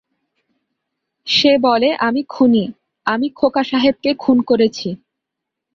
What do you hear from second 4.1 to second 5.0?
খুন করেছি।